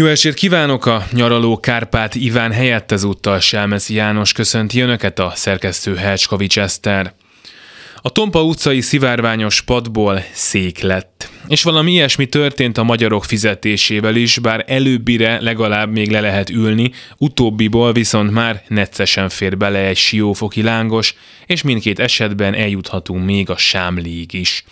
Jó 0.00 0.06
estét 0.06 0.34
kívánok! 0.34 0.86
A 0.86 1.06
nyaraló 1.12 1.60
Kárpát 1.60 2.14
Iván 2.14 2.52
helyett 2.52 2.92
ezúttal 2.92 3.40
Selmeszi 3.40 3.94
János 3.94 4.32
köszönti 4.32 4.80
Önöket 4.80 5.18
a 5.18 5.32
szerkesztő 5.34 5.94
Helcskovics 5.94 6.58
Eszter. 6.58 7.14
A 7.96 8.10
Tompa 8.10 8.42
utcai 8.42 8.80
szivárványos 8.80 9.60
padból 9.60 10.24
szék 10.32 10.78
lett. 10.78 11.30
És 11.48 11.62
valami 11.62 11.92
ilyesmi 11.92 12.26
történt 12.26 12.78
a 12.78 12.82
magyarok 12.82 13.24
fizetésével 13.24 14.16
is, 14.16 14.38
bár 14.38 14.64
előbbire 14.66 15.40
legalább 15.40 15.90
még 15.90 16.10
le 16.10 16.20
lehet 16.20 16.50
ülni, 16.50 16.90
utóbbiból 17.16 17.92
viszont 17.92 18.30
már 18.30 18.62
neccesen 18.68 19.28
fér 19.28 19.56
bele 19.56 19.78
egy 19.78 19.96
siófoki 19.96 20.62
lángos, 20.62 21.14
és 21.46 21.62
mindkét 21.62 21.98
esetben 21.98 22.54
eljuthatunk 22.54 23.24
még 23.24 23.50
a 23.50 23.56
sámlíg 23.56 24.32
is. 24.32 24.64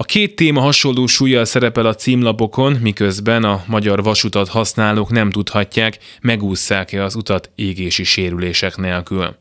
A 0.00 0.04
két 0.04 0.36
téma 0.36 0.60
hasonló 0.60 1.06
súlyjal 1.06 1.44
szerepel 1.44 1.86
a 1.86 1.94
címlapokon, 1.94 2.72
miközben 2.72 3.44
a 3.44 3.64
magyar 3.66 4.02
vasutat 4.02 4.48
használók 4.48 5.10
nem 5.10 5.30
tudhatják, 5.30 5.98
megúszszák-e 6.20 7.04
az 7.04 7.14
utat 7.14 7.50
égési 7.54 8.04
sérülések 8.04 8.76
nélkül. 8.76 9.36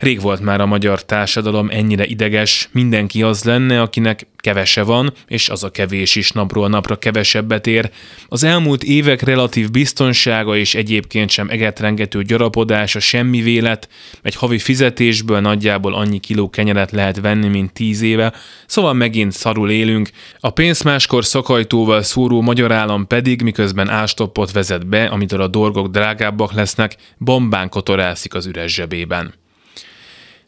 Rég 0.00 0.20
volt 0.20 0.40
már 0.40 0.60
a 0.60 0.66
magyar 0.66 1.04
társadalom 1.04 1.68
ennyire 1.70 2.04
ideges, 2.06 2.68
mindenki 2.72 3.22
az 3.22 3.44
lenne, 3.44 3.80
akinek 3.80 4.26
kevese 4.36 4.82
van, 4.82 5.12
és 5.26 5.48
az 5.48 5.64
a 5.64 5.70
kevés 5.70 6.14
is 6.14 6.30
napról 6.30 6.68
napra 6.68 6.96
kevesebbet 6.96 7.66
ér. 7.66 7.90
Az 8.28 8.42
elmúlt 8.42 8.82
évek 8.82 9.22
relatív 9.22 9.70
biztonsága 9.70 10.56
és 10.56 10.74
egyébként 10.74 11.30
sem 11.30 11.48
egetrengető 11.48 12.22
gyarapodása 12.22 13.00
semmi 13.00 13.40
vélet, 13.40 13.88
egy 14.22 14.34
havi 14.34 14.58
fizetésből 14.58 15.40
nagyjából 15.40 15.94
annyi 15.94 16.18
kiló 16.18 16.50
kenyeret 16.50 16.90
lehet 16.90 17.20
venni, 17.20 17.48
mint 17.48 17.72
tíz 17.72 18.02
éve, 18.02 18.32
szóval 18.66 18.92
megint 18.92 19.32
szarul 19.32 19.70
élünk. 19.70 20.10
A 20.38 20.50
pénz 20.50 20.82
máskor 20.82 21.24
szakajtóval 21.24 22.02
szóró 22.02 22.40
magyar 22.40 22.72
állam 22.72 23.06
pedig, 23.06 23.42
miközben 23.42 23.88
ástoppot 23.88 24.52
vezet 24.52 24.86
be, 24.86 25.04
amitől 25.04 25.40
a 25.40 25.48
dolgok 25.48 25.88
drágábbak 25.88 26.52
lesznek, 26.52 26.96
bombán 27.18 27.68
kotorászik 27.68 28.34
az 28.34 28.46
üres 28.46 28.74
zsebében. 28.74 29.38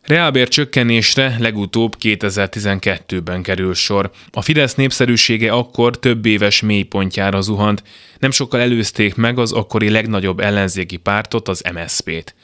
Reálbér 0.03 0.49
csökkenésre 0.49 1.37
legutóbb 1.39 1.97
2012-ben 2.01 3.43
kerül 3.43 3.75
sor. 3.75 4.11
A 4.31 4.43
Fidesz 4.43 4.75
népszerűsége 4.75 5.53
akkor 5.53 5.99
több 5.99 6.27
éves 6.27 6.61
mélypontjára 6.61 7.41
zuhant, 7.41 7.83
nem 8.19 8.31
sokkal 8.31 8.61
előzték 8.61 9.15
meg 9.15 9.39
az 9.39 9.53
akkori 9.53 9.91
legnagyobb 9.91 10.41
ellenzéki 10.41 10.97
pártot, 10.97 11.49
az 11.49 11.63
MSZP-t. 11.75 12.35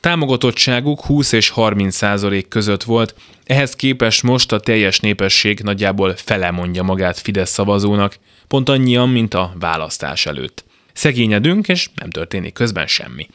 Támogatottságuk 0.00 1.04
20 1.04 1.32
és 1.32 1.48
30 1.48 1.96
százalék 1.96 2.48
között 2.48 2.82
volt, 2.82 3.14
ehhez 3.44 3.74
képest 3.74 4.22
most 4.22 4.52
a 4.52 4.60
teljes 4.60 5.00
népesség 5.00 5.60
nagyjából 5.60 6.14
fele 6.16 6.50
mondja 6.50 6.82
magát 6.82 7.18
Fidesz 7.18 7.50
szavazónak, 7.50 8.18
pont 8.48 8.68
annyian, 8.68 9.08
mint 9.08 9.34
a 9.34 9.52
választás 9.58 10.26
előtt. 10.26 10.64
Szegényedünk, 10.96 11.68
és 11.68 11.88
nem 11.94 12.10
történik 12.10 12.52
közben 12.52 12.86
semmi. 12.86 13.26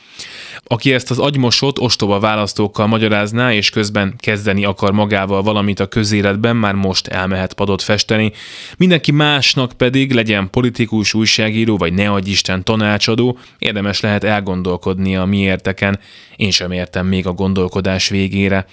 Aki 0.64 0.94
ezt 0.94 1.12
az 1.12 1.20
agymosott, 1.20 1.80
ostoba 1.80 2.20
választókkal 2.20 2.88
magyarázná, 2.88 3.54
és 3.54 3.70
közben 3.70 4.14
kezdeni 4.18 4.66
akar 4.66 4.92
magával 4.92 5.42
valamit 5.42 5.80
a 5.80 5.88
közéletben, 5.88 6.56
már 6.56 6.74
most 6.74 7.08
elmehet 7.08 7.54
padot 7.54 7.82
festeni, 7.82 8.32
mindenki 8.78 9.12
másnak 9.12 9.72
pedig, 9.78 10.12
legyen 10.12 10.50
politikus, 10.50 11.14
újságíró, 11.14 11.78
vagy 11.78 11.94
ne 11.94 12.18
Isten 12.24 12.64
tanácsadó, 12.64 13.38
érdemes 13.58 14.00
lehet 14.00 14.24
elgondolkodni 14.24 15.16
a 15.16 15.26
miérteken. 15.26 16.00
Én 16.36 16.52
sem 16.52 16.72
értem 16.72 17.08
még 17.08 17.28
a 17.28 17.34
gondolkodás 17.34 18.10
végére. 18.10 18.66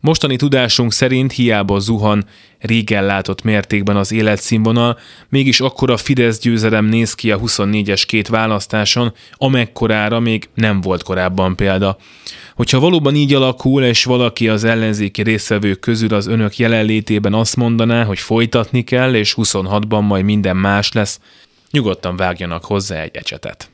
Mostani 0.00 0.36
tudásunk 0.36 0.92
szerint 0.92 1.32
hiába 1.32 1.78
zuhan 1.78 2.24
régen 2.58 3.04
látott 3.04 3.42
mértékben 3.42 3.96
az 3.96 4.12
életszínvonal, 4.12 4.98
mégis 5.28 5.60
akkora 5.60 5.96
Fidesz 5.96 6.38
győzelem 6.38 6.84
néz 6.84 7.14
ki 7.14 7.30
a 7.30 7.38
24-es 7.38 8.02
két 8.06 8.28
választáson, 8.28 9.12
amekkorára 9.32 10.20
még 10.20 10.48
nem 10.54 10.80
volt 10.80 11.02
korábban 11.02 11.56
példa. 11.56 11.96
Hogyha 12.54 12.80
valóban 12.80 13.14
így 13.14 13.34
alakul, 13.34 13.82
és 13.82 14.04
valaki 14.04 14.48
az 14.48 14.64
ellenzéki 14.64 15.22
részvevők 15.22 15.80
közül 15.80 16.14
az 16.14 16.26
önök 16.26 16.56
jelenlétében 16.56 17.34
azt 17.34 17.56
mondaná, 17.56 18.04
hogy 18.04 18.18
folytatni 18.18 18.84
kell, 18.84 19.14
és 19.14 19.34
26-ban 19.36 20.06
majd 20.06 20.24
minden 20.24 20.56
más 20.56 20.92
lesz, 20.92 21.20
nyugodtan 21.70 22.16
vágjanak 22.16 22.64
hozzá 22.64 23.02
egy 23.02 23.16
ecsetet. 23.16 23.70